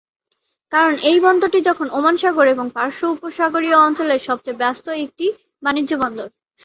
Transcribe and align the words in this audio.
কারণ 0.71 0.93
এই 1.09 1.17
বন্দরটি 1.19 1.59
এখন 1.65 1.87
ওমান 1.91 2.15
সাগর 2.17 2.45
এবং 2.47 2.65
পারস্য 2.73 3.01
উপসাগরীয় 3.07 3.77
অঞ্চলের 3.79 4.21
সবচে 4.27 4.51
ব্যস্ত 4.61 4.85
একটি 5.03 5.25
বাণিজ্য 5.63 5.91
বন্দর। 6.03 6.27